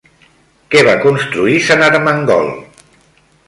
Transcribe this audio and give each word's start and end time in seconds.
Què 0.75 0.81
va 0.87 0.95
construir 1.03 1.61
Sant 1.69 1.87
Ermengol? 1.91 2.51